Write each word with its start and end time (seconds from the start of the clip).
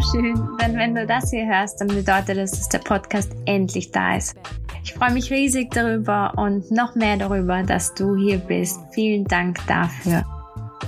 schön, 0.00 0.34
denn 0.60 0.76
wenn 0.76 0.94
du 0.94 1.06
das 1.06 1.30
hier 1.30 1.46
hörst, 1.46 1.80
dann 1.80 1.88
bedeutet 1.88 2.36
das, 2.36 2.52
dass 2.52 2.68
der 2.68 2.78
Podcast 2.78 3.30
endlich 3.46 3.90
da 3.90 4.16
ist. 4.16 4.36
Ich 4.82 4.94
freue 4.94 5.12
mich 5.12 5.30
riesig 5.30 5.70
darüber 5.70 6.32
und 6.36 6.70
noch 6.70 6.94
mehr 6.94 7.16
darüber, 7.16 7.62
dass 7.62 7.94
du 7.94 8.16
hier 8.16 8.38
bist. 8.38 8.80
Vielen 8.92 9.24
Dank 9.24 9.58
dafür. 9.66 10.24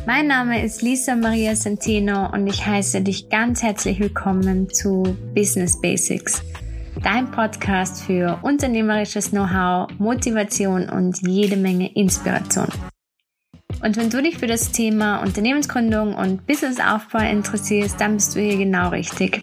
Mein 0.07 0.29
Name 0.29 0.65
ist 0.65 0.83
Lisa 0.83 1.15
Maria 1.15 1.55
Centeno 1.55 2.31
und 2.33 2.47
ich 2.47 2.67
heiße 2.67 3.03
dich 3.03 3.29
ganz 3.29 3.63
herzlich 3.63 4.01
willkommen 4.01 4.69
zu 4.71 5.17
Business 5.35 5.81
Basics, 5.81 6.43
dein 7.03 7.31
Podcast 7.31 8.03
für 8.03 8.39
unternehmerisches 8.43 9.31
Know-how, 9.31 9.89
Motivation 9.99 10.89
und 10.89 11.21
jede 11.27 11.57
Menge 11.57 11.93
Inspiration. 11.95 12.69
Und 13.83 13.97
wenn 13.97 14.11
du 14.11 14.23
dich 14.23 14.37
für 14.37 14.47
das 14.47 14.73
Thema 14.73 15.23
Unternehmensgründung 15.23 16.15
und 16.15 16.47
Businessaufbau 16.47 17.21
interessierst, 17.21 17.99
dann 17.99 18.17
bist 18.17 18.37
du 18.37 18.41
hier 18.41 18.59
genau 18.59 18.91
richtig. 18.91 19.41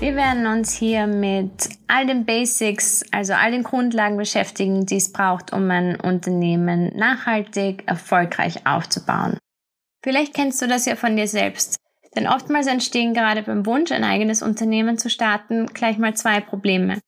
Wir 0.00 0.16
werden 0.16 0.46
uns 0.46 0.74
hier 0.74 1.06
mit 1.06 1.70
all 1.88 2.06
den 2.06 2.26
Basics, 2.26 3.06
also 3.10 3.32
all 3.32 3.52
den 3.52 3.62
Grundlagen 3.62 4.18
beschäftigen, 4.18 4.84
die 4.84 4.96
es 4.96 5.10
braucht, 5.10 5.54
um 5.54 5.70
ein 5.70 5.98
Unternehmen 5.98 6.94
nachhaltig, 6.94 7.84
erfolgreich 7.86 8.66
aufzubauen. 8.66 9.38
Vielleicht 10.04 10.34
kennst 10.34 10.60
du 10.60 10.68
das 10.68 10.84
ja 10.84 10.96
von 10.96 11.16
dir 11.16 11.26
selbst. 11.26 11.78
Denn 12.16 12.28
oftmals 12.28 12.66
entstehen 12.66 13.14
gerade 13.14 13.42
beim 13.42 13.66
Wunsch, 13.66 13.90
ein 13.90 14.04
eigenes 14.04 14.42
Unternehmen 14.42 14.98
zu 14.98 15.10
starten, 15.10 15.66
gleich 15.66 15.98
mal 15.98 16.14
zwei 16.14 16.40
Probleme. 16.40 17.00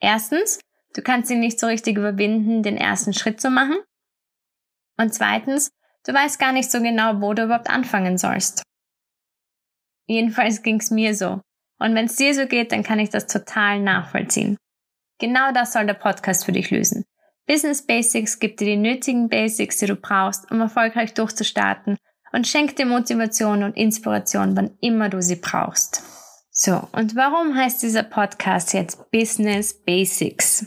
Erstens, 0.00 0.60
du 0.94 1.02
kannst 1.02 1.30
ihn 1.30 1.40
nicht 1.40 1.60
so 1.60 1.66
richtig 1.66 1.98
überwinden, 1.98 2.62
den 2.62 2.76
ersten 2.76 3.12
Schritt 3.12 3.40
zu 3.40 3.50
machen. 3.50 3.76
Und 4.96 5.12
zweitens, 5.12 5.70
du 6.06 6.14
weißt 6.14 6.38
gar 6.38 6.52
nicht 6.52 6.70
so 6.70 6.80
genau, 6.80 7.20
wo 7.20 7.34
du 7.34 7.44
überhaupt 7.44 7.68
anfangen 7.68 8.16
sollst. 8.16 8.62
Jedenfalls 10.06 10.62
ging's 10.62 10.90
mir 10.90 11.14
so. 11.14 11.40
Und 11.78 11.94
wenn 11.94 12.06
es 12.06 12.16
dir 12.16 12.34
so 12.34 12.46
geht, 12.46 12.72
dann 12.72 12.82
kann 12.82 12.98
ich 12.98 13.10
das 13.10 13.26
total 13.26 13.80
nachvollziehen. 13.80 14.56
Genau 15.18 15.52
das 15.52 15.72
soll 15.72 15.86
der 15.86 15.94
Podcast 15.94 16.44
für 16.44 16.52
dich 16.52 16.70
lösen. 16.70 17.04
Business 17.46 17.84
Basics 17.84 18.38
gibt 18.38 18.60
dir 18.60 18.66
die 18.66 18.76
nötigen 18.76 19.28
Basics, 19.28 19.78
die 19.78 19.86
du 19.86 19.96
brauchst, 19.96 20.50
um 20.50 20.60
erfolgreich 20.60 21.14
durchzustarten 21.14 21.98
und 22.32 22.46
schenk 22.46 22.76
dir 22.76 22.86
Motivation 22.86 23.62
und 23.62 23.76
Inspiration, 23.76 24.56
wann 24.56 24.76
immer 24.80 25.08
du 25.08 25.20
sie 25.22 25.36
brauchst. 25.36 26.02
So, 26.50 26.88
und 26.92 27.16
warum 27.16 27.56
heißt 27.56 27.82
dieser 27.82 28.02
Podcast 28.02 28.72
jetzt 28.74 29.10
Business 29.10 29.72
Basics? 29.84 30.66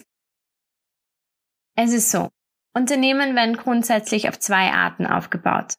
Es 1.75 1.91
ist 1.93 2.11
so, 2.11 2.29
Unternehmen 2.73 3.35
werden 3.35 3.57
grundsätzlich 3.57 4.29
auf 4.29 4.39
zwei 4.39 4.71
Arten 4.71 5.05
aufgebaut. 5.05 5.73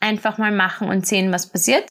Einfach 0.00 0.38
mal 0.38 0.52
machen 0.52 0.88
und 0.88 1.06
sehen, 1.06 1.32
was 1.32 1.50
passiert, 1.50 1.88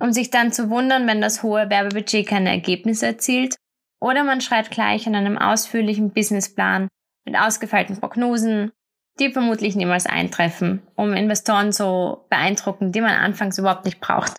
um 0.00 0.12
sich 0.12 0.30
dann 0.30 0.52
zu 0.52 0.70
wundern, 0.70 1.06
wenn 1.06 1.20
das 1.20 1.42
hohe 1.42 1.70
Werbebudget 1.70 2.26
keine 2.26 2.50
Ergebnisse 2.50 3.06
erzielt, 3.06 3.56
oder 4.00 4.24
man 4.24 4.40
schreibt 4.40 4.70
gleich 4.70 5.06
an 5.06 5.14
einem 5.14 5.38
ausführlichen 5.38 6.12
Businessplan 6.12 6.88
mit 7.24 7.36
ausgefeilten 7.36 7.98
Prognosen, 7.98 8.72
die 9.20 9.32
vermutlich 9.32 9.76
niemals 9.76 10.06
eintreffen, 10.06 10.82
um 10.94 11.12
Investoren 11.12 11.72
zu 11.72 12.24
beeindrucken, 12.30 12.92
die 12.92 13.00
man 13.00 13.12
anfangs 13.12 13.58
überhaupt 13.58 13.84
nicht 13.84 14.00
braucht. 14.00 14.36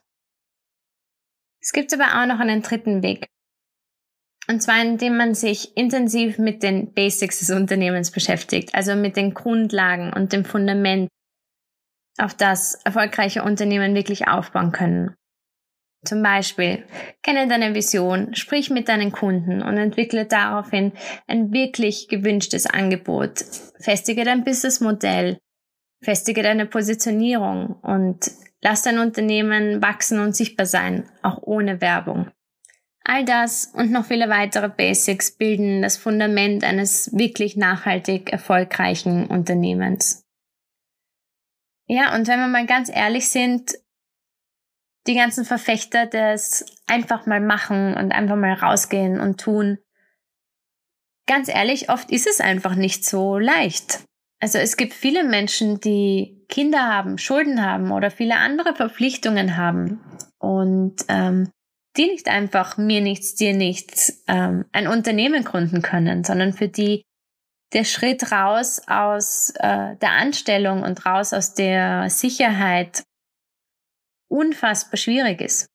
Es 1.61 1.73
gibt 1.73 1.93
aber 1.93 2.21
auch 2.21 2.25
noch 2.25 2.39
einen 2.39 2.61
dritten 2.61 3.03
Weg. 3.03 3.27
Und 4.47 4.61
zwar 4.61 4.81
indem 4.81 5.17
man 5.17 5.35
sich 5.35 5.77
intensiv 5.77 6.39
mit 6.39 6.63
den 6.63 6.93
Basics 6.93 7.39
des 7.39 7.51
Unternehmens 7.51 8.09
beschäftigt, 8.09 8.73
also 8.73 8.95
mit 8.95 9.15
den 9.15 9.33
Grundlagen 9.33 10.11
und 10.11 10.33
dem 10.33 10.43
Fundament, 10.43 11.09
auf 12.17 12.33
das 12.33 12.75
erfolgreiche 12.83 13.43
Unternehmen 13.43 13.95
wirklich 13.95 14.27
aufbauen 14.27 14.71
können. 14.71 15.15
Zum 16.05 16.23
Beispiel, 16.23 16.85
kenne 17.23 17.47
deine 17.47 17.75
Vision, 17.75 18.33
sprich 18.33 18.69
mit 18.69 18.87
deinen 18.87 19.11
Kunden 19.11 19.61
und 19.61 19.77
entwickle 19.77 20.25
daraufhin 20.25 20.93
ein 21.27 21.51
wirklich 21.51 22.07
gewünschtes 22.07 22.65
Angebot. 22.65 23.43
Festige 23.79 24.23
dein 24.23 24.45
Businessmodell, 24.45 25.39
festige 26.01 26.41
deine 26.41 26.65
Positionierung 26.65 27.75
und 27.81 28.31
lass 28.61 28.83
dein 28.83 28.99
Unternehmen 28.99 29.81
wachsen 29.81 30.19
und 30.19 30.35
sichtbar 30.35 30.65
sein, 30.65 31.09
auch 31.21 31.39
ohne 31.43 31.81
Werbung. 31.81 32.31
All 33.03 33.25
das 33.25 33.71
und 33.73 33.91
noch 33.91 34.05
viele 34.05 34.29
weitere 34.29 34.69
Basics 34.69 35.35
bilden 35.35 35.81
das 35.81 35.97
Fundament 35.97 36.63
eines 36.63 37.11
wirklich 37.17 37.57
nachhaltig 37.57 38.31
erfolgreichen 38.31 39.25
Unternehmens. 39.25 40.23
Ja, 41.87 42.15
und 42.15 42.27
wenn 42.27 42.39
wir 42.39 42.47
mal 42.47 42.67
ganz 42.67 42.89
ehrlich 42.89 43.29
sind, 43.29 43.73
die 45.09 45.15
ganzen 45.15 45.43
Verfechter 45.43 46.05
des 46.05 46.65
einfach 46.85 47.25
mal 47.25 47.41
machen 47.41 47.95
und 47.95 48.11
einfach 48.11 48.35
mal 48.35 48.53
rausgehen 48.53 49.19
und 49.19 49.41
tun. 49.41 49.79
Ganz 51.27 51.47
ehrlich, 51.47 51.89
oft 51.89 52.11
ist 52.11 52.27
es 52.27 52.39
einfach 52.39 52.75
nicht 52.75 53.03
so 53.03 53.39
leicht. 53.39 54.03
Also 54.39 54.59
es 54.59 54.77
gibt 54.77 54.93
viele 54.93 55.23
Menschen, 55.23 55.79
die 55.79 56.45
Kinder 56.47 56.87
haben, 56.87 57.17
Schulden 57.17 57.65
haben 57.65 57.91
oder 57.91 58.11
viele 58.11 58.37
andere 58.37 58.75
Verpflichtungen 58.75 59.57
haben 59.57 59.99
und 60.37 60.97
ähm, 61.07 61.49
die 61.97 62.05
nicht 62.05 62.27
einfach 62.27 62.77
mir 62.77 63.01
nichts, 63.01 63.35
dir 63.35 63.53
nichts 63.53 64.23
ähm, 64.27 64.65
ein 64.71 64.87
Unternehmen 64.87 65.43
gründen 65.43 65.81
können, 65.81 66.23
sondern 66.23 66.53
für 66.53 66.67
die 66.67 67.01
der 67.73 67.83
Schritt 67.83 68.31
raus 68.31 68.81
aus 68.87 69.51
äh, 69.57 69.95
der 69.97 70.11
Anstellung 70.11 70.83
und 70.83 71.05
raus 71.05 71.33
aus 71.33 71.53
der 71.53 72.09
Sicherheit 72.09 73.03
unfassbar 74.29 74.97
schwierig 74.97 75.41
ist. 75.41 75.67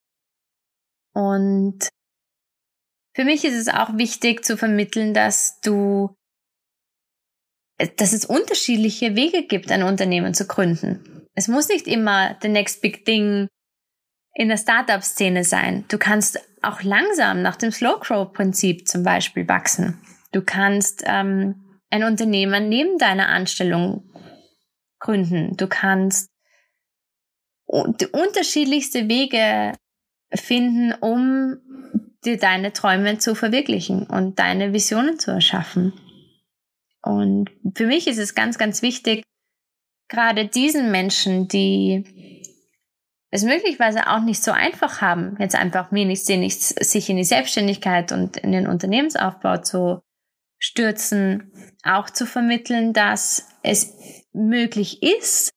Und 1.12 1.88
für 3.14 3.24
mich 3.24 3.44
ist 3.44 3.54
es 3.54 3.68
auch 3.68 3.96
wichtig 3.96 4.44
zu 4.44 4.56
vermitteln, 4.56 5.14
dass 5.14 5.60
du, 5.60 6.16
dass 7.96 8.12
es 8.12 8.24
unterschiedliche 8.24 9.14
Wege 9.14 9.46
gibt, 9.46 9.70
ein 9.70 9.84
Unternehmen 9.84 10.34
zu 10.34 10.46
gründen. 10.46 11.28
Es 11.34 11.48
muss 11.48 11.68
nicht 11.68 11.86
immer 11.86 12.36
the 12.42 12.48
next 12.48 12.80
big 12.80 13.04
thing 13.04 13.48
in 14.34 14.48
der 14.48 14.56
Startup-Szene 14.56 15.44
sein. 15.44 15.84
Du 15.88 15.98
kannst 15.98 16.40
auch 16.62 16.82
langsam 16.82 17.42
nach 17.42 17.56
dem 17.56 17.70
Slow 17.70 18.00
Grow-Prinzip 18.00 18.88
zum 18.88 19.04
Beispiel 19.04 19.46
wachsen. 19.48 20.00
Du 20.32 20.42
kannst 20.42 21.04
ähm, 21.06 21.78
ein 21.90 22.02
Unternehmen 22.02 22.68
neben 22.68 22.98
deiner 22.98 23.28
Anstellung 23.28 24.10
gründen. 24.98 25.56
Du 25.56 25.68
kannst 25.68 26.28
unterschiedlichste 27.74 29.08
Wege 29.08 29.72
finden, 30.32 30.92
um 31.00 31.56
dir 32.24 32.38
deine 32.38 32.72
Träume 32.72 33.18
zu 33.18 33.34
verwirklichen 33.34 34.06
und 34.06 34.38
deine 34.38 34.72
Visionen 34.72 35.18
zu 35.18 35.30
erschaffen. 35.30 35.92
Und 37.02 37.50
für 37.76 37.86
mich 37.86 38.06
ist 38.06 38.18
es 38.18 38.34
ganz, 38.34 38.56
ganz 38.56 38.80
wichtig, 38.80 39.24
gerade 40.08 40.46
diesen 40.46 40.90
Menschen, 40.90 41.48
die 41.48 42.42
es 43.30 43.42
möglicherweise 43.42 44.08
auch 44.08 44.20
nicht 44.20 44.42
so 44.42 44.52
einfach 44.52 45.00
haben, 45.00 45.36
jetzt 45.40 45.56
einfach 45.56 45.90
wenig 45.92 46.26
nichts, 46.28 46.68
sich 46.68 47.10
in 47.10 47.16
die 47.16 47.24
Selbstständigkeit 47.24 48.12
und 48.12 48.36
in 48.36 48.52
den 48.52 48.68
Unternehmensaufbau 48.68 49.58
zu 49.58 50.00
stürzen, 50.58 51.52
auch 51.82 52.08
zu 52.08 52.26
vermitteln, 52.26 52.92
dass 52.92 53.48
es 53.62 53.92
möglich 54.32 55.02
ist, 55.02 55.50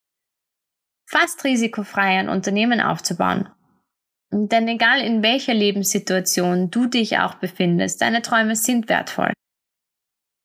fast 1.08 1.42
risikofrei 1.44 2.18
ein 2.18 2.28
Unternehmen 2.28 2.80
aufzubauen. 2.80 3.48
Denn 4.30 4.68
egal 4.68 5.00
in 5.00 5.22
welcher 5.22 5.54
Lebenssituation 5.54 6.70
du 6.70 6.86
dich 6.86 7.18
auch 7.18 7.34
befindest, 7.36 8.02
deine 8.02 8.20
Träume 8.20 8.56
sind 8.56 8.88
wertvoll. 8.90 9.32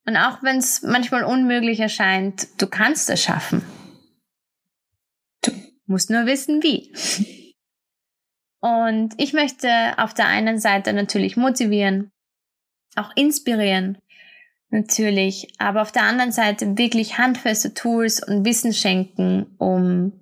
Und 0.05 0.15
auch 0.15 0.41
wenn 0.41 0.57
es 0.57 0.81
manchmal 0.81 1.23
unmöglich 1.23 1.79
erscheint, 1.79 2.47
du 2.61 2.67
kannst 2.67 3.09
es 3.09 3.21
schaffen. 3.21 3.63
Du 5.41 5.51
musst 5.85 6.09
nur 6.09 6.25
wissen, 6.25 6.63
wie. 6.63 6.93
Und 8.61 9.13
ich 9.17 9.33
möchte 9.33 9.69
auf 9.97 10.13
der 10.13 10.27
einen 10.27 10.59
Seite 10.59 10.93
natürlich 10.93 11.35
motivieren, 11.35 12.11
auch 12.95 13.11
inspirieren, 13.15 13.97
natürlich, 14.69 15.53
aber 15.57 15.81
auf 15.81 15.91
der 15.91 16.03
anderen 16.03 16.31
Seite 16.31 16.77
wirklich 16.77 17.17
handfeste 17.17 17.73
Tools 17.73 18.25
und 18.25 18.45
Wissen 18.45 18.73
schenken, 18.73 19.55
um 19.57 20.13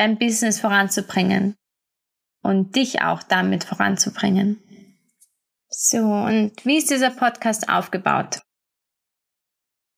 dein 0.00 0.18
Business 0.18 0.58
voranzubringen 0.58 1.56
und 2.42 2.74
dich 2.74 3.02
auch 3.02 3.22
damit 3.22 3.64
voranzubringen. 3.64 4.58
So, 5.68 5.98
und 5.98 6.52
wie 6.64 6.78
ist 6.78 6.90
dieser 6.90 7.10
Podcast 7.10 7.68
aufgebaut? 7.68 8.40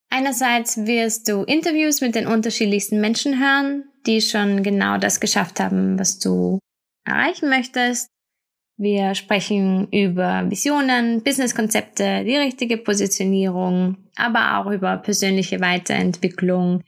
Einerseits 0.09 0.85
wirst 0.85 1.27
du 1.29 1.43
Interviews 1.43 2.01
mit 2.01 2.15
den 2.15 2.27
unterschiedlichsten 2.27 3.01
Menschen 3.01 3.39
hören, 3.39 3.85
die 4.05 4.21
schon 4.21 4.61
genau 4.61 4.97
das 4.97 5.19
geschafft 5.19 5.59
haben, 5.59 5.97
was 5.97 6.19
du 6.19 6.59
erreichen 7.05 7.49
möchtest. 7.49 8.09
Wir 8.77 9.15
sprechen 9.15 9.87
über 9.91 10.49
Visionen, 10.49 11.23
Businesskonzepte, 11.23 12.23
die 12.25 12.35
richtige 12.35 12.77
Positionierung, 12.77 13.97
aber 14.15 14.57
auch 14.57 14.69
über 14.69 14.97
persönliche 14.97 15.61
Weiterentwicklung 15.61 16.83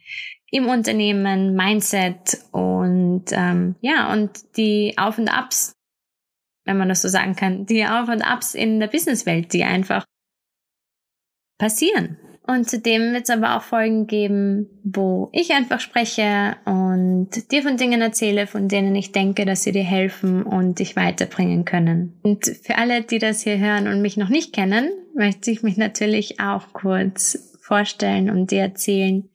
im 0.56 0.68
Unternehmen, 0.68 1.54
Mindset 1.54 2.38
und 2.52 3.24
ähm, 3.32 3.76
ja 3.80 4.12
und 4.12 4.56
die 4.56 4.94
Auf 4.96 5.18
und 5.18 5.28
Abs, 5.28 5.74
wenn 6.64 6.76
man 6.78 6.88
das 6.88 7.02
so 7.02 7.08
sagen 7.08 7.36
kann, 7.36 7.66
die 7.66 7.84
Auf 7.84 8.08
und 8.08 8.22
Abs 8.22 8.54
in 8.54 8.80
der 8.80 8.88
Businesswelt, 8.88 9.52
die 9.52 9.64
einfach 9.64 10.04
passieren. 11.58 12.18
Und 12.46 12.70
zudem 12.70 13.12
wird 13.12 13.24
es 13.24 13.30
aber 13.30 13.56
auch 13.56 13.62
Folgen 13.62 14.06
geben, 14.06 14.68
wo 14.84 15.30
ich 15.32 15.52
einfach 15.52 15.80
spreche 15.80 16.56
und 16.64 17.50
dir 17.50 17.62
von 17.62 17.76
Dingen 17.76 18.00
erzähle, 18.00 18.46
von 18.46 18.68
denen 18.68 18.94
ich 18.94 19.10
denke, 19.10 19.44
dass 19.44 19.64
sie 19.64 19.72
dir 19.72 19.82
helfen 19.82 20.44
und 20.44 20.78
dich 20.78 20.94
weiterbringen 20.94 21.64
können. 21.64 22.20
Und 22.22 22.46
für 22.46 22.78
alle, 22.78 23.02
die 23.02 23.18
das 23.18 23.42
hier 23.42 23.58
hören 23.58 23.88
und 23.88 24.00
mich 24.00 24.16
noch 24.16 24.28
nicht 24.28 24.52
kennen, 24.52 24.90
möchte 25.12 25.50
ich 25.50 25.64
mich 25.64 25.76
natürlich 25.76 26.38
auch 26.38 26.72
kurz 26.72 27.56
vorstellen 27.60 28.30
und 28.30 28.52
dir 28.52 28.60
erzählen, 28.60 29.28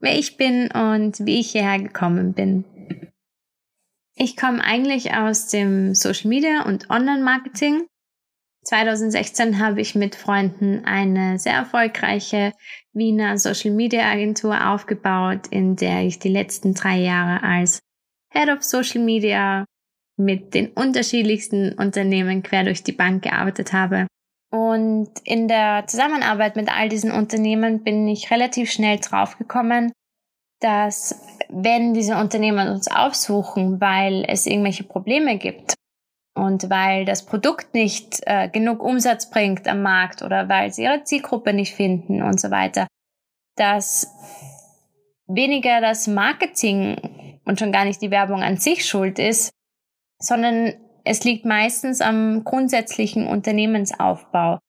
wer 0.00 0.18
ich 0.18 0.36
bin 0.36 0.70
und 0.70 1.24
wie 1.24 1.40
ich 1.40 1.52
hierher 1.52 1.78
gekommen 1.78 2.32
bin. 2.34 2.64
Ich 4.16 4.36
komme 4.36 4.62
eigentlich 4.62 5.14
aus 5.14 5.48
dem 5.48 5.94
Social 5.94 6.28
Media 6.28 6.62
und 6.66 6.90
Online 6.90 7.22
Marketing 7.22 7.86
2016 8.64 9.58
habe 9.58 9.80
ich 9.80 9.94
mit 9.94 10.14
Freunden 10.14 10.84
eine 10.84 11.38
sehr 11.38 11.54
erfolgreiche 11.54 12.52
Wiener 12.92 13.38
Social 13.38 13.70
Media 13.70 14.10
Agentur 14.10 14.68
aufgebaut, 14.68 15.46
in 15.50 15.76
der 15.76 16.02
ich 16.02 16.18
die 16.18 16.28
letzten 16.28 16.74
drei 16.74 16.98
Jahre 16.98 17.42
als 17.42 17.80
Head 18.32 18.50
of 18.50 18.62
Social 18.62 19.02
Media 19.02 19.64
mit 20.16 20.52
den 20.52 20.68
unterschiedlichsten 20.68 21.72
Unternehmen 21.72 22.42
quer 22.42 22.64
durch 22.64 22.82
die 22.82 22.92
Bank 22.92 23.22
gearbeitet 23.22 23.72
habe. 23.72 24.06
Und 24.50 25.10
in 25.24 25.46
der 25.46 25.86
Zusammenarbeit 25.86 26.56
mit 26.56 26.68
all 26.68 26.88
diesen 26.88 27.12
Unternehmen 27.12 27.84
bin 27.84 28.08
ich 28.08 28.30
relativ 28.30 28.70
schnell 28.70 28.98
draufgekommen, 28.98 29.92
dass 30.60 31.20
wenn 31.48 31.94
diese 31.94 32.16
Unternehmen 32.16 32.68
uns 32.68 32.88
aufsuchen, 32.88 33.80
weil 33.80 34.24
es 34.26 34.46
irgendwelche 34.46 34.84
Probleme 34.84 35.38
gibt, 35.38 35.74
und 36.34 36.70
weil 36.70 37.04
das 37.04 37.26
Produkt 37.26 37.74
nicht 37.74 38.20
äh, 38.26 38.48
genug 38.48 38.82
Umsatz 38.82 39.30
bringt 39.30 39.66
am 39.68 39.82
Markt 39.82 40.22
oder 40.22 40.48
weil 40.48 40.72
sie 40.72 40.84
ihre 40.84 41.04
Zielgruppe 41.04 41.52
nicht 41.52 41.74
finden 41.74 42.22
und 42.22 42.40
so 42.40 42.50
weiter, 42.50 42.86
dass 43.56 44.14
weniger 45.26 45.80
das 45.80 46.06
Marketing 46.06 47.40
und 47.44 47.58
schon 47.58 47.72
gar 47.72 47.84
nicht 47.84 48.00
die 48.00 48.10
Werbung 48.10 48.42
an 48.42 48.56
sich 48.56 48.86
schuld 48.86 49.18
ist, 49.18 49.50
sondern 50.18 50.74
es 51.10 51.24
liegt 51.24 51.44
meistens 51.44 52.00
am 52.00 52.44
grundsätzlichen 52.44 53.26
Unternehmensaufbau. 53.26 54.60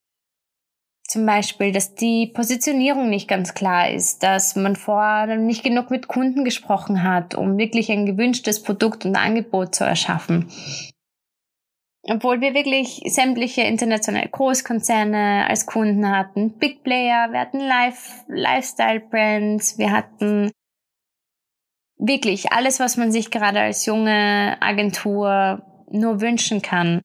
Zum 1.08 1.26
Beispiel, 1.28 1.72
dass 1.72 1.94
die 1.94 2.32
Positionierung 2.34 3.12
nicht 3.12 3.28
ganz 3.28 3.54
klar 3.54 3.92
ist, 3.92 4.24
dass 4.24 4.56
man 4.56 4.76
vorher 4.76 5.36
nicht 5.36 5.64
genug 5.64 5.92
mit 5.92 6.08
Kunden 6.08 6.44
gesprochen 6.44 7.04
hat, 7.04 7.36
um 7.36 7.60
wirklich 7.60 7.92
ein 7.92 8.08
gewünschtes 8.08 8.64
Produkt 8.64 9.06
und 9.06 9.16
Angebot 9.16 9.76
zu 9.76 9.84
erschaffen 9.84 10.52
obwohl 12.10 12.42
wir 12.42 12.56
wirklich 12.56 13.04
sämtliche 13.06 13.62
internationale 13.62 14.28
Großkonzerne 14.28 15.46
als 15.48 15.68
Kunden 15.68 16.10
hatten, 16.10 16.58
Big 16.58 16.84
Player, 16.84 17.32
wir 17.32 17.40
hatten 17.40 17.60
Life, 17.60 18.24
Lifestyle 18.28 19.02
Brands, 19.02 19.78
wir 19.78 19.92
hatten 19.92 20.50
wirklich 22.00 22.52
alles, 22.52 22.80
was 22.80 22.98
man 22.98 23.12
sich 23.12 23.30
gerade 23.30 23.60
als 23.60 23.86
junge 23.86 24.58
Agentur 24.60 25.64
nur 25.92 26.22
wünschen 26.22 26.62
kann, 26.62 27.02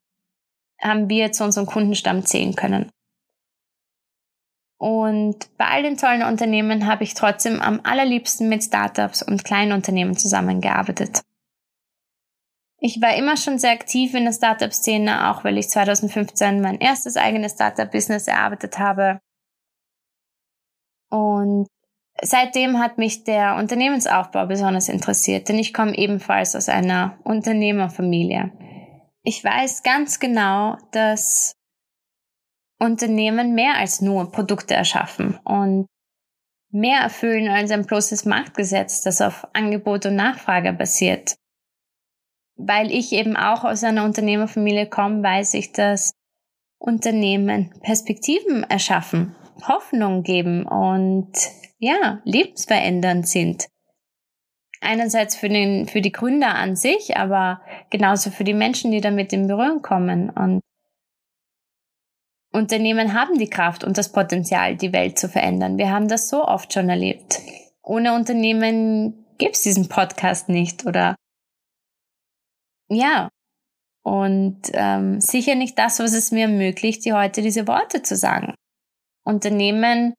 haben 0.80 1.08
wir 1.08 1.32
zu 1.32 1.44
unserem 1.44 1.66
Kundenstamm 1.66 2.24
zählen 2.24 2.54
können. 2.54 2.90
Und 4.78 5.56
bei 5.56 5.66
all 5.66 5.82
den 5.82 5.96
tollen 5.96 6.22
Unternehmen 6.22 6.86
habe 6.86 7.04
ich 7.04 7.14
trotzdem 7.14 7.62
am 7.62 7.80
allerliebsten 7.82 8.48
mit 8.48 8.62
Startups 8.62 9.22
und 9.22 9.44
kleinen 9.44 9.72
Unternehmen 9.72 10.16
zusammengearbeitet. 10.16 11.22
Ich 12.78 13.00
war 13.00 13.16
immer 13.16 13.38
schon 13.38 13.58
sehr 13.58 13.72
aktiv 13.72 14.12
in 14.14 14.24
der 14.24 14.32
Startup-Szene, 14.32 15.30
auch 15.30 15.44
weil 15.44 15.56
ich 15.56 15.70
2015 15.70 16.60
mein 16.60 16.78
erstes 16.78 17.16
eigenes 17.16 17.52
Startup-Business 17.52 18.28
erarbeitet 18.28 18.78
habe. 18.78 19.18
Und 21.08 21.68
seitdem 22.20 22.78
hat 22.78 22.98
mich 22.98 23.24
der 23.24 23.56
Unternehmensaufbau 23.56 24.46
besonders 24.46 24.90
interessiert, 24.90 25.48
denn 25.48 25.58
ich 25.58 25.72
komme 25.72 25.96
ebenfalls 25.96 26.54
aus 26.54 26.68
einer 26.68 27.18
Unternehmerfamilie. 27.24 28.52
Ich 29.26 29.42
weiß 29.42 29.82
ganz 29.82 30.20
genau, 30.20 30.76
dass 30.92 31.54
Unternehmen 32.78 33.54
mehr 33.54 33.76
als 33.76 34.00
nur 34.00 34.30
Produkte 34.30 34.74
erschaffen 34.74 35.38
und 35.44 35.86
mehr 36.70 37.00
erfüllen 37.00 37.48
als 37.48 37.70
ein 37.70 37.86
bloßes 37.86 38.24
Marktgesetz, 38.24 39.02
das 39.02 39.20
auf 39.20 39.46
Angebot 39.54 40.06
und 40.06 40.16
Nachfrage 40.16 40.72
basiert 40.72 41.36
weil 42.56 42.90
ich 42.90 43.12
eben 43.12 43.36
auch 43.36 43.64
aus 43.64 43.84
einer 43.84 44.04
Unternehmerfamilie 44.04 44.88
komme, 44.88 45.22
weiß 45.22 45.54
ich, 45.54 45.72
dass 45.72 46.12
Unternehmen 46.78 47.74
Perspektiven 47.82 48.64
erschaffen, 48.64 49.34
Hoffnung 49.66 50.22
geben 50.22 50.66
und 50.66 51.32
ja, 51.78 52.20
lebensverändernd 52.24 53.28
sind. 53.28 53.66
Einerseits 54.80 55.36
für, 55.36 55.48
den, 55.48 55.88
für 55.88 56.00
die 56.00 56.12
Gründer 56.12 56.54
an 56.54 56.76
sich, 56.76 57.16
aber 57.16 57.60
genauso 57.90 58.30
für 58.30 58.44
die 58.44 58.54
Menschen, 58.54 58.90
die 58.90 59.00
damit 59.00 59.32
in 59.32 59.48
Berührung 59.48 59.82
kommen. 59.82 60.30
Und 60.30 60.60
Unternehmen 62.52 63.12
haben 63.12 63.38
die 63.38 63.50
Kraft 63.50 63.84
und 63.84 63.98
das 63.98 64.12
Potenzial, 64.12 64.76
die 64.76 64.92
Welt 64.92 65.18
zu 65.18 65.28
verändern. 65.28 65.78
Wir 65.78 65.90
haben 65.90 66.08
das 66.08 66.28
so 66.28 66.44
oft 66.44 66.72
schon 66.72 66.88
erlebt. 66.88 67.40
Ohne 67.82 68.14
Unternehmen 68.14 69.26
gibt's 69.38 69.62
diesen 69.62 69.88
Podcast 69.88 70.48
nicht 70.48 70.86
oder 70.86 71.16
ja, 72.88 73.28
und 74.06 74.62
ähm, 74.72 75.20
sicher 75.20 75.56
nicht 75.56 75.76
das, 75.78 75.98
was 75.98 76.12
es 76.12 76.30
mir 76.30 76.42
ermöglicht, 76.42 77.04
dir 77.04 77.16
heute 77.16 77.42
diese 77.42 77.66
Worte 77.66 78.02
zu 78.02 78.14
sagen. 78.14 78.54
Unternehmen, 79.24 80.14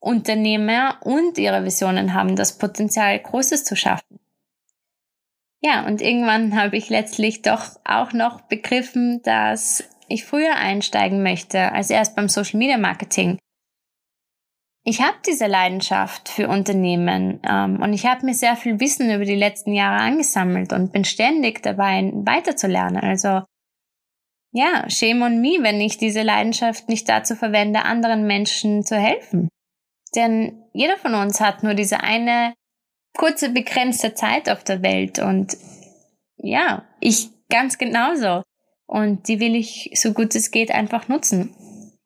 Unternehmer 0.00 0.98
und 1.02 1.38
ihre 1.38 1.64
Visionen 1.64 2.14
haben 2.14 2.36
das 2.36 2.58
Potenzial, 2.58 3.18
Großes 3.18 3.64
zu 3.64 3.76
schaffen. 3.76 4.20
Ja, 5.60 5.86
und 5.86 6.00
irgendwann 6.00 6.60
habe 6.60 6.76
ich 6.76 6.88
letztlich 6.88 7.42
doch 7.42 7.64
auch 7.84 8.12
noch 8.12 8.42
begriffen, 8.42 9.22
dass 9.22 9.82
ich 10.08 10.24
früher 10.24 10.54
einsteigen 10.54 11.22
möchte 11.22 11.72
als 11.72 11.90
erst 11.90 12.14
beim 12.14 12.28
Social 12.28 12.58
Media 12.58 12.78
Marketing 12.78 13.38
ich 14.88 15.02
habe 15.02 15.18
diese 15.26 15.46
Leidenschaft 15.46 16.30
für 16.30 16.48
Unternehmen 16.48 17.40
ähm, 17.46 17.82
und 17.82 17.92
ich 17.92 18.06
habe 18.06 18.24
mir 18.24 18.32
sehr 18.32 18.56
viel 18.56 18.80
Wissen 18.80 19.12
über 19.12 19.26
die 19.26 19.34
letzten 19.34 19.74
Jahre 19.74 20.00
angesammelt 20.02 20.72
und 20.72 20.92
bin 20.92 21.04
ständig 21.04 21.62
dabei, 21.62 22.10
weiterzulernen. 22.14 22.96
Also 22.96 23.42
ja, 24.52 24.88
shame 24.88 25.20
on 25.20 25.40
me, 25.42 25.58
wenn 25.60 25.78
ich 25.78 25.98
diese 25.98 26.22
Leidenschaft 26.22 26.88
nicht 26.88 27.06
dazu 27.06 27.36
verwende, 27.36 27.84
anderen 27.84 28.26
Menschen 28.26 28.82
zu 28.82 28.96
helfen. 28.96 29.50
Denn 30.14 30.64
jeder 30.72 30.96
von 30.96 31.14
uns 31.14 31.40
hat 31.40 31.62
nur 31.62 31.74
diese 31.74 32.00
eine 32.00 32.54
kurze, 33.16 33.50
begrenzte 33.50 34.14
Zeit 34.14 34.48
auf 34.48 34.64
der 34.64 34.82
Welt 34.82 35.18
und 35.18 35.56
ja, 36.36 36.84
ich 37.00 37.30
ganz 37.48 37.78
genauso. 37.78 38.42
Und 38.86 39.28
die 39.28 39.40
will 39.40 39.54
ich 39.54 39.90
so 39.94 40.12
gut 40.12 40.34
es 40.34 40.50
geht 40.50 40.70
einfach 40.70 41.08
nutzen. 41.08 41.54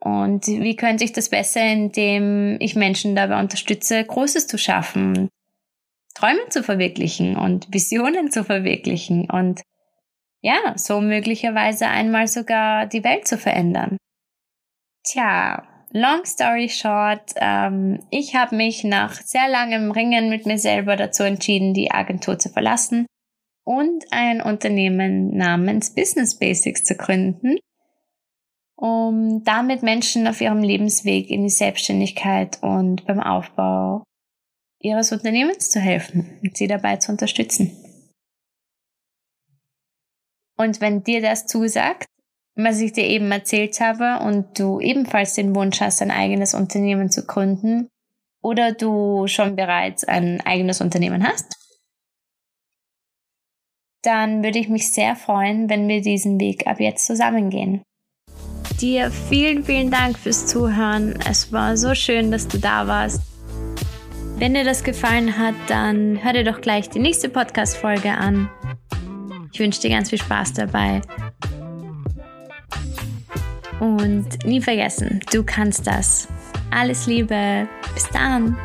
Und 0.00 0.48
wie 0.48 0.74
könnte 0.74 1.04
ich 1.04 1.12
das 1.12 1.28
besser, 1.28 1.64
indem 1.64 2.56
ich 2.60 2.74
Menschen 2.74 3.14
dabei 3.14 3.38
unterstütze, 3.38 4.04
Großes 4.04 4.48
zu 4.48 4.58
schaffen, 4.58 5.28
Träume 6.14 6.48
zu 6.48 6.64
verwirklichen 6.64 7.36
und 7.36 7.72
Visionen 7.72 8.32
zu 8.32 8.42
verwirklichen 8.42 9.30
und 9.30 9.62
ja, 10.40 10.76
so 10.76 11.00
möglicherweise 11.00 11.86
einmal 11.86 12.26
sogar 12.26 12.86
die 12.86 13.04
Welt 13.04 13.28
zu 13.28 13.38
verändern. 13.38 13.96
Tja, 15.04 15.62
long 15.92 16.24
story 16.24 16.68
short, 16.68 17.32
ähm, 17.36 18.00
ich 18.10 18.34
habe 18.34 18.56
mich 18.56 18.84
nach 18.84 19.14
sehr 19.14 19.48
langem 19.48 19.90
Ringen 19.90 20.28
mit 20.28 20.46
mir 20.46 20.58
selber 20.58 20.96
dazu 20.96 21.22
entschieden, 21.22 21.74
die 21.74 21.90
Agentur 21.90 22.38
zu 22.38 22.48
verlassen 22.48 23.06
und 23.64 24.04
ein 24.10 24.42
Unternehmen 24.42 25.36
namens 25.36 25.94
Business 25.94 26.38
Basics 26.38 26.84
zu 26.84 26.96
gründen 26.96 27.58
um 28.82 29.44
damit 29.44 29.84
Menschen 29.84 30.26
auf 30.26 30.40
ihrem 30.40 30.60
Lebensweg 30.60 31.30
in 31.30 31.44
die 31.44 31.50
Selbstständigkeit 31.50 32.60
und 32.64 33.06
beim 33.06 33.20
Aufbau 33.20 34.02
ihres 34.80 35.12
Unternehmens 35.12 35.70
zu 35.70 35.78
helfen 35.78 36.40
und 36.42 36.56
sie 36.56 36.66
dabei 36.66 36.96
zu 36.96 37.12
unterstützen. 37.12 37.70
Und 40.56 40.80
wenn 40.80 41.04
dir 41.04 41.22
das 41.22 41.46
zusagt, 41.46 42.06
was 42.54 42.80
ich 42.80 42.92
dir 42.92 43.04
eben 43.04 43.30
erzählt 43.30 43.80
habe 43.80 44.24
und 44.24 44.58
du 44.58 44.80
ebenfalls 44.80 45.34
den 45.34 45.54
Wunsch 45.54 45.80
hast, 45.80 46.02
ein 46.02 46.10
eigenes 46.10 46.54
Unternehmen 46.54 47.10
zu 47.10 47.26
gründen 47.26 47.88
oder 48.42 48.72
du 48.72 49.26
schon 49.26 49.56
bereits 49.56 50.04
ein 50.04 50.40
eigenes 50.40 50.80
Unternehmen 50.80 51.26
hast, 51.26 51.56
dann 54.02 54.42
würde 54.42 54.58
ich 54.58 54.68
mich 54.68 54.92
sehr 54.92 55.16
freuen, 55.16 55.70
wenn 55.70 55.88
wir 55.88 56.02
diesen 56.02 56.40
Weg 56.40 56.66
ab 56.66 56.80
jetzt 56.80 57.06
zusammengehen. 57.06 57.82
Dir 58.80 59.10
vielen, 59.10 59.64
vielen 59.64 59.92
Dank 59.92 60.18
fürs 60.18 60.48
Zuhören. 60.48 61.18
Es 61.28 61.52
war 61.52 61.76
so 61.76 61.94
schön, 61.94 62.32
dass 62.32 62.48
du 62.48 62.58
da 62.58 62.88
warst. 62.88 63.20
Wenn 64.38 64.54
dir 64.54 64.64
das 64.64 64.82
gefallen 64.82 65.38
hat, 65.38 65.54
dann 65.68 66.22
hör 66.24 66.32
dir 66.32 66.42
doch 66.42 66.60
gleich 66.60 66.90
die 66.90 66.98
nächste 66.98 67.28
Podcast-Folge 67.28 68.10
an. 68.10 68.50
Ich 69.52 69.60
wünsche 69.60 69.80
dir 69.80 69.90
ganz 69.90 70.10
viel 70.10 70.18
Spaß 70.18 70.54
dabei. 70.54 71.00
Und 73.82 74.44
nie 74.44 74.60
vergessen, 74.60 75.18
du 75.32 75.42
kannst 75.42 75.88
das. 75.88 76.28
Alles 76.70 77.08
Liebe. 77.08 77.66
Bis 77.94 78.08
dann. 78.10 78.56